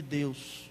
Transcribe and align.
de 0.00 0.02
Deus. 0.02 0.70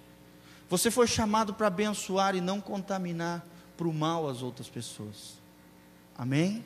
Você 0.70 0.90
foi 0.90 1.08
chamado 1.08 1.54
para 1.54 1.68
abençoar 1.68 2.36
e 2.36 2.42
não 2.42 2.60
contaminar 2.60 3.46
para 3.76 3.88
o 3.88 3.94
mal 3.94 4.28
as 4.28 4.42
outras 4.42 4.70
pessoas. 4.70 5.36
Amém? 6.18 6.64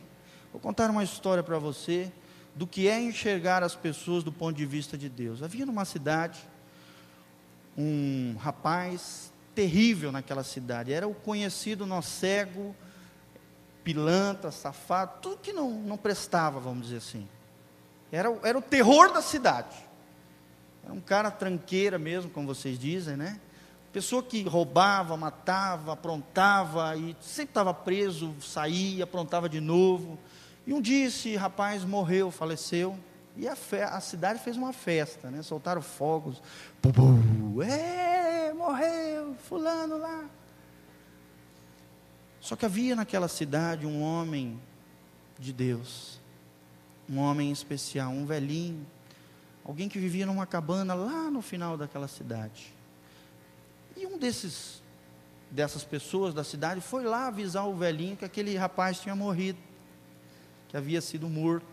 Vou 0.51 0.61
contar 0.61 0.89
uma 0.89 1.03
história 1.03 1.43
para 1.43 1.57
você 1.57 2.11
do 2.55 2.67
que 2.67 2.87
é 2.87 3.01
enxergar 3.01 3.63
as 3.63 3.75
pessoas 3.75 4.23
do 4.23 4.31
ponto 4.31 4.55
de 4.55 4.65
vista 4.65 4.97
de 4.97 5.09
Deus. 5.09 5.41
Havia 5.41 5.65
numa 5.65 5.85
cidade 5.85 6.39
um 7.77 8.35
rapaz 8.37 9.31
terrível 9.55 10.11
naquela 10.11 10.43
cidade, 10.43 10.93
era 10.93 11.07
o 11.07 11.13
conhecido 11.13 11.85
nó 11.85 12.01
cego, 12.01 12.75
pilantra, 13.83 14.51
safado, 14.51 15.19
tudo 15.21 15.37
que 15.37 15.51
não, 15.51 15.71
não 15.71 15.97
prestava, 15.97 16.59
vamos 16.59 16.83
dizer 16.83 16.97
assim. 16.97 17.27
Era, 18.11 18.29
era 18.43 18.57
o 18.57 18.61
terror 18.61 19.11
da 19.11 19.21
cidade. 19.21 19.75
Era 20.91 20.97
um 20.97 21.01
cara 21.01 21.31
tranqueira 21.31 21.97
mesmo, 21.97 22.29
como 22.29 22.45
vocês 22.45 22.77
dizem, 22.77 23.15
né? 23.15 23.39
Pessoa 23.93 24.21
que 24.21 24.43
roubava, 24.43 25.15
matava, 25.15 25.93
aprontava 25.93 26.97
e 26.97 27.15
sempre 27.21 27.51
estava 27.51 27.73
preso, 27.73 28.35
saía, 28.41 29.05
aprontava 29.05 29.47
de 29.47 29.61
novo. 29.61 30.19
E 30.67 30.73
um 30.73 30.81
dia 30.81 31.07
esse 31.07 31.33
rapaz 31.37 31.85
morreu, 31.85 32.29
faleceu. 32.29 32.99
E 33.37 33.47
a, 33.47 33.55
fe 33.55 33.77
a 33.77 34.01
cidade 34.01 34.39
fez 34.39 34.57
uma 34.57 34.73
festa, 34.73 35.31
né? 35.31 35.41
Soltaram 35.41 35.81
fogos. 35.81 36.41
Bubu, 36.83 37.63
é, 37.63 38.51
morreu, 38.51 39.33
fulano 39.47 39.97
lá. 39.97 40.25
Só 42.41 42.57
que 42.57 42.65
havia 42.65 42.97
naquela 42.97 43.29
cidade 43.29 43.85
um 43.85 44.01
homem 44.01 44.59
de 45.39 45.53
Deus, 45.53 46.19
um 47.09 47.17
homem 47.17 47.49
especial, 47.49 48.11
um 48.11 48.25
velhinho, 48.25 48.85
alguém 49.71 49.87
que 49.87 49.97
vivia 49.97 50.25
numa 50.25 50.45
cabana 50.45 50.93
lá 50.93 51.31
no 51.31 51.41
final 51.41 51.77
daquela 51.77 52.07
cidade. 52.07 52.73
E 53.95 54.05
um 54.05 54.17
desses 54.17 54.81
dessas 55.49 55.83
pessoas 55.83 56.33
da 56.33 56.43
cidade 56.43 56.81
foi 56.81 57.05
lá 57.05 57.27
avisar 57.27 57.67
o 57.67 57.73
velhinho 57.73 58.17
que 58.17 58.25
aquele 58.25 58.55
rapaz 58.57 58.99
tinha 58.99 59.15
morrido, 59.15 59.57
que 60.67 60.75
havia 60.75 60.99
sido 60.99 61.29
morto, 61.29 61.65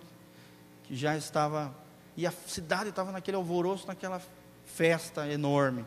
que 0.85 0.95
já 0.95 1.17
estava 1.17 1.75
e 2.17 2.25
a 2.25 2.31
cidade 2.31 2.91
estava 2.91 3.11
naquele 3.11 3.37
alvoroço, 3.37 3.87
naquela 3.89 4.23
festa 4.65 5.29
enorme. 5.29 5.85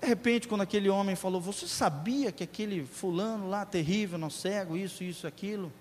De 0.00 0.08
repente, 0.08 0.48
quando 0.48 0.62
aquele 0.62 0.88
homem 0.88 1.14
falou: 1.14 1.40
Você 1.40 1.68
sabia 1.68 2.32
que 2.32 2.42
aquele 2.42 2.84
fulano 2.84 3.48
lá, 3.48 3.64
terrível, 3.64 4.18
não 4.18 4.30
cego, 4.30 4.76
isso, 4.76 5.04
isso, 5.04 5.24
aquilo, 5.24 5.72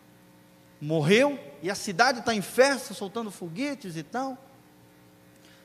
morreu 0.86 1.40
e 1.64 1.70
a 1.70 1.76
cidade 1.76 2.20
está 2.20 2.34
em 2.34 2.42
festa, 2.42 2.94
soltando 2.94 3.32
foguetes 3.32 3.96
e 3.96 4.04
tal? 4.04 4.38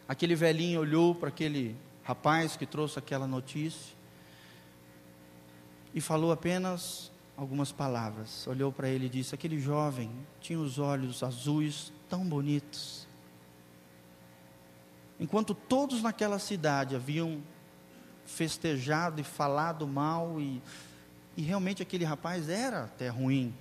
Aquele 0.09 0.35
velhinho 0.35 0.81
olhou 0.81 1.15
para 1.15 1.29
aquele 1.29 1.77
rapaz 2.03 2.57
que 2.57 2.65
trouxe 2.65 2.99
aquela 2.99 3.27
notícia 3.27 3.95
e 5.95 6.01
falou 6.01 6.33
apenas 6.33 7.13
algumas 7.37 7.71
palavras. 7.71 8.47
Olhou 8.47 8.73
para 8.73 8.89
ele 8.89 9.07
e 9.07 9.09
disse: 9.11 9.35
Aquele 9.35 9.61
jovem 9.61 10.11
tinha 10.41 10.59
os 10.59 10.79
olhos 10.79 11.23
azuis 11.23 11.93
tão 12.09 12.25
bonitos. 12.25 13.07
Enquanto 15.19 15.55
todos 15.55 16.03
naquela 16.03 16.39
cidade 16.39 16.97
haviam 16.97 17.43
festejado 18.25 19.21
e 19.21 19.25
falado 19.25 19.87
mal, 19.87 20.41
e, 20.41 20.63
e 21.37 21.43
realmente 21.43 21.83
aquele 21.83 22.07
rapaz 22.07 22.49
era 22.49 22.85
até 22.85 23.09
ruim, 23.09 23.55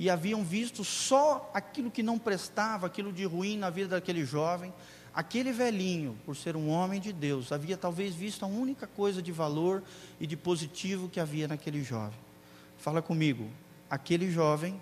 e 0.00 0.08
haviam 0.08 0.42
visto 0.42 0.82
só 0.82 1.50
aquilo 1.54 1.90
que 1.90 2.02
não 2.02 2.18
prestava, 2.18 2.86
aquilo 2.86 3.12
de 3.12 3.24
ruim 3.24 3.56
na 3.56 3.68
vida 3.68 3.90
daquele 3.90 4.24
jovem, 4.24 4.72
aquele 5.14 5.52
velhinho, 5.52 6.18
por 6.24 6.34
ser 6.34 6.56
um 6.56 6.70
homem 6.70 6.98
de 6.98 7.12
Deus, 7.12 7.52
havia 7.52 7.76
talvez 7.76 8.14
visto 8.14 8.42
a 8.42 8.48
única 8.48 8.86
coisa 8.86 9.20
de 9.20 9.30
valor 9.30 9.82
e 10.18 10.26
de 10.26 10.36
positivo 10.36 11.08
que 11.08 11.20
havia 11.20 11.46
naquele 11.46 11.84
jovem. 11.84 12.18
Fala 12.78 13.02
comigo, 13.02 13.48
aquele 13.88 14.30
jovem 14.30 14.80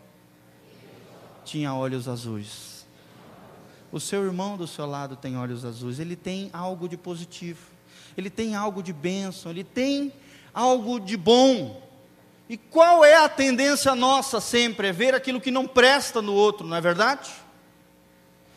tinha 1.44 1.74
olhos 1.74 2.08
azuis. 2.08 2.86
O 3.90 3.98
seu 3.98 4.24
irmão 4.24 4.56
do 4.56 4.66
seu 4.66 4.86
lado 4.86 5.16
tem 5.16 5.36
olhos 5.36 5.64
azuis, 5.64 5.98
ele 5.98 6.14
tem 6.14 6.48
algo 6.52 6.88
de 6.88 6.96
positivo 6.96 7.78
ele 8.18 8.30
tem 8.30 8.56
algo 8.56 8.82
de 8.82 8.92
bênção, 8.92 9.52
ele 9.52 9.62
tem 9.62 10.12
algo 10.52 10.98
de 10.98 11.16
bom. 11.16 11.87
E 12.48 12.56
qual 12.56 13.04
é 13.04 13.16
a 13.16 13.28
tendência 13.28 13.94
nossa 13.94 14.40
sempre? 14.40 14.88
É 14.88 14.92
ver 14.92 15.14
aquilo 15.14 15.40
que 15.40 15.50
não 15.50 15.66
presta 15.66 16.22
no 16.22 16.32
outro, 16.32 16.66
não 16.66 16.76
é 16.76 16.80
verdade? 16.80 17.30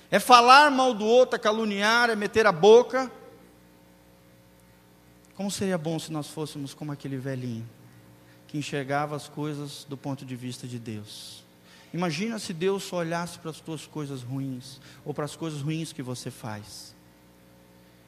É 0.10 0.20
falar 0.20 0.72
mal 0.72 0.94
do 0.94 1.06
outro, 1.06 1.36
é 1.36 1.40
caluniar, 1.40 2.10
é 2.10 2.16
meter 2.16 2.46
a 2.46 2.52
boca. 2.52 3.12
Como 5.36 5.52
seria 5.52 5.78
bom 5.78 5.98
se 6.00 6.12
nós 6.12 6.28
fôssemos 6.28 6.74
como 6.74 6.92
aquele 6.92 7.18
velhinho 7.18 7.68
que 8.48 8.58
enxergava 8.58 9.16
as 9.16 9.30
coisas 9.30 9.86
do 9.88 9.96
ponto 9.98 10.26
de 10.26 10.36
vista 10.36 10.68
de 10.68 10.78
Deus. 10.78 11.44
Imagina 11.94 12.40
se 12.40 12.54
Deus 12.54 12.84
só 12.84 12.98
olhasse 12.98 13.40
para 13.40 13.50
as 13.50 13.60
tuas 13.60 13.86
coisas 13.86 14.22
ruins 14.22 14.80
ou 15.04 15.14
para 15.14 15.26
as 15.26 15.36
coisas 15.36 15.62
ruins 15.62 15.92
que 15.92 16.02
você 16.02 16.30
faz. 16.30 16.96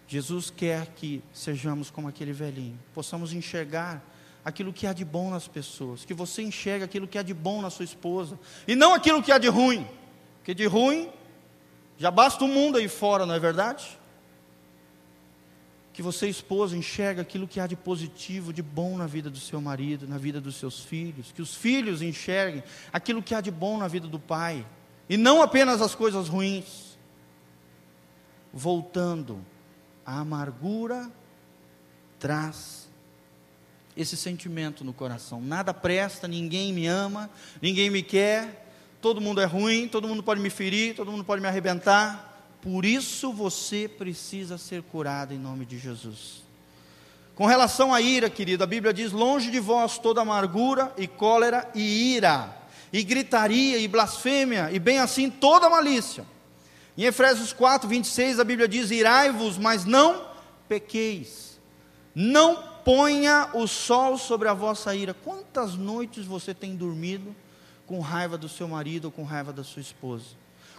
Jesus 0.08 0.50
quer 0.50 0.88
que 0.88 1.24
sejamos 1.34 1.90
como 1.90 2.08
aquele 2.08 2.34
velhinho, 2.34 2.78
possamos 2.94 3.34
enxergar 3.34 4.04
aquilo 4.44 4.74
que 4.74 4.86
há 4.86 4.94
de 4.94 5.06
bom 5.06 5.30
nas 5.30 5.48
pessoas, 5.48 6.04
que 6.04 6.14
você 6.14 6.42
enxergue 6.42 6.84
aquilo 6.84 7.08
que 7.08 7.18
há 7.18 7.24
de 7.24 7.34
bom 7.34 7.62
na 7.62 7.70
sua 7.70 7.86
esposa, 7.86 8.38
e 8.68 8.76
não 8.76 8.94
aquilo 8.94 9.24
que 9.24 9.32
há 9.32 9.38
de 9.38 9.48
ruim, 9.48 9.88
porque 10.38 10.54
de 10.54 10.66
ruim 10.66 11.10
já 11.98 12.12
basta 12.12 12.44
o 12.44 12.48
mundo 12.48 12.78
aí 12.78 12.88
fora, 12.88 13.26
não 13.26 13.34
é 13.34 13.40
verdade? 13.40 14.00
Que 15.94 16.02
você, 16.02 16.28
esposa, 16.28 16.76
enxerga 16.76 17.22
aquilo 17.22 17.48
que 17.48 17.60
há 17.60 17.68
de 17.68 17.76
positivo, 17.76 18.52
de 18.52 18.64
bom 18.64 18.98
na 18.98 19.06
vida 19.06 19.30
do 19.30 19.38
seu 19.38 19.62
marido, 19.62 20.08
na 20.08 20.18
vida 20.18 20.42
dos 20.42 20.56
seus 20.56 20.84
filhos, 20.84 21.32
que 21.32 21.42
os 21.42 21.56
filhos 21.56 22.02
enxerguem 22.02 22.64
aquilo 22.92 23.22
que 23.22 23.36
há 23.36 23.42
de 23.42 23.52
bom 23.52 23.78
na 23.78 23.88
vida 23.88 24.08
do 24.08 24.20
pai, 24.20 24.66
e 25.08 25.18
não 25.18 25.42
apenas 25.42 25.82
as 25.82 25.94
coisas 25.94 26.28
ruins. 26.28 26.98
Voltando 28.52 29.44
a 30.06 30.20
amargura 30.20 31.12
traz 32.20 32.83
esse 33.96 34.18
sentimento 34.18 34.84
no 34.84 34.94
coração. 34.94 35.42
Nada 35.42 35.74
presta, 35.74 36.28
ninguém 36.28 36.74
me 36.74 36.88
ama, 36.88 37.30
ninguém 37.62 37.90
me 37.90 38.02
quer, 38.02 38.72
todo 39.02 39.22
mundo 39.22 39.42
é 39.42 39.46
ruim, 39.46 39.88
todo 39.88 40.08
mundo 40.08 40.24
pode 40.24 40.40
me 40.40 40.50
ferir, 40.50 40.96
todo 40.96 41.12
mundo 41.12 41.24
pode 41.24 41.42
me 41.42 41.48
arrebentar. 41.48 42.32
Por 42.62 42.86
isso 42.86 43.32
você 43.34 43.88
precisa 43.88 44.58
ser 44.58 44.82
curado 44.84 45.34
em 45.34 45.38
nome 45.38 45.66
de 45.66 45.78
Jesus. 45.78 46.44
Com 47.36 47.46
relação 47.46 47.94
à 47.94 48.00
ira, 48.00 48.30
querido, 48.30 48.64
a 48.64 48.68
Bíblia 48.68 48.94
diz: 48.94 49.12
longe 49.12 49.52
de 49.52 49.60
vós 49.60 49.98
toda 49.98 50.22
amargura 50.22 50.94
e 50.98 51.08
cólera 51.08 51.70
e 51.76 52.16
ira, 52.16 52.56
e 52.92 53.04
gritaria 53.04 53.78
e 53.78 53.88
blasfêmia, 53.88 54.70
e 54.72 54.80
bem 54.80 55.00
assim 55.00 55.30
toda 55.30 55.70
malícia. 55.70 56.26
Em 56.98 57.04
Efésios 57.04 57.52
4, 57.52 57.90
26, 57.90 58.40
a 58.40 58.44
Bíblia 58.44 58.68
diz: 58.68 58.92
Irai-vos, 58.92 59.58
mas 59.58 59.84
não 59.84 60.28
pequeis. 60.70 61.60
Não 62.16 62.73
ponha 62.84 63.50
o 63.54 63.68
sol 63.68 64.18
sobre 64.18 64.48
a 64.48 64.54
vossa 64.54 64.96
ira. 64.96 65.14
Quantas 65.14 65.76
noites 65.76 66.26
você 66.26 66.54
tem 66.54 66.76
dormido 66.76 67.36
com 67.86 68.00
raiva 68.00 68.38
do 68.38 68.50
seu 68.50 68.68
marido 68.68 69.06
ou 69.06 69.12
com 69.12 69.24
raiva 69.24 69.52
da 69.54 69.64
sua 69.64 69.82
esposa? 69.82 70.26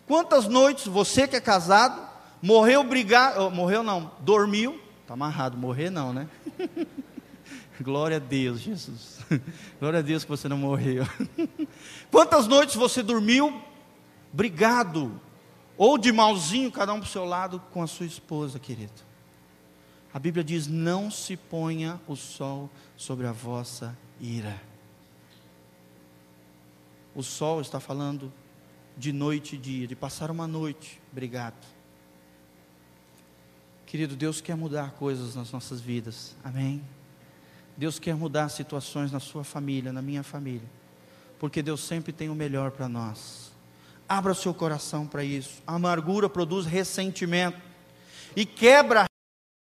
Quantas 0.07 0.47
noites 0.47 0.87
você 0.87 1.27
que 1.27 1.37
é 1.37 1.41
casado, 1.41 2.01
morreu 2.43 2.85
brigado, 2.85 3.51
morreu 3.51 3.83
não, 3.83 4.11
dormiu, 4.21 4.81
está 5.03 5.15
amarrado, 5.15 5.57
morrer 5.57 5.91
não, 5.91 6.13
né? 6.13 6.29
Glória 7.81 8.19
a 8.19 8.21
Deus, 8.21 8.61
Jesus. 8.61 9.19
Glória 9.81 9.99
a 9.99 10.03
Deus 10.03 10.25
que 10.25 10.31
você 10.31 10.49
não 10.49 10.59
morreu. 10.59 11.05
Quantas 12.11 12.47
noites 12.47 12.77
você 12.77 13.03
dormiu 13.03 13.61
brigado 14.33 15.21
ou 15.77 15.99
de 15.99 16.13
malzinho, 16.13 16.71
cada 16.71 16.93
um 16.93 17.01
para 17.01 17.07
o 17.07 17.11
seu 17.11 17.25
lado, 17.25 17.61
com 17.73 17.83
a 17.83 17.87
sua 17.87 18.07
esposa, 18.07 18.59
querido. 18.59 18.93
A 20.15 20.19
Bíblia 20.21 20.45
diz: 20.45 20.69
não 20.69 21.11
se 21.11 21.37
ponha 21.37 22.01
o 22.07 22.15
sol 22.15 22.71
sobre 22.97 23.27
a 23.27 23.33
vossa 23.33 23.99
ira. 24.21 24.63
O 27.13 27.23
sol 27.23 27.61
está 27.61 27.81
falando 27.81 28.33
de 28.97 29.13
noite 29.13 29.57
e 29.57 29.59
dia, 29.59 29.89
de 29.89 29.97
passar 29.97 30.31
uma 30.31 30.47
noite. 30.47 31.03
Obrigado. 31.11 31.57
Querido, 33.87 34.15
Deus 34.15 34.41
quer 34.41 34.57
mudar 34.57 34.93
coisas 34.93 35.35
nas 35.35 35.51
nossas 35.51 35.81
vidas. 35.81 36.37
Amém. 36.45 36.83
Deus 37.77 37.99
quer 37.99 38.15
mudar 38.15 38.49
situações 38.51 39.11
na 39.11 39.19
sua 39.19 39.43
família, 39.43 39.93
na 39.93 40.03
minha 40.03 40.23
família. 40.23 40.69
Porque 41.41 41.61
Deus 41.61 41.81
sempre 41.81 42.13
tem 42.13 42.29
o 42.29 42.35
melhor 42.35 42.71
para 42.71 42.89
nós. 42.89 43.53
Abra 44.09 44.33
seu 44.33 44.55
coração 44.55 45.07
para 45.07 45.25
isso. 45.25 45.61
A 45.67 45.75
amargura 45.75 46.29
produz 46.29 46.67
ressentimento 46.67 47.61
e 48.37 48.47
quebra 48.47 49.07